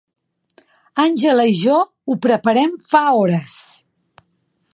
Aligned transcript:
Angela 1.03 1.45
i 1.51 1.53
jo 1.61 1.77
ho 1.85 2.17
preparem 2.25 2.75
fa 2.89 3.03
hores. 3.19 3.61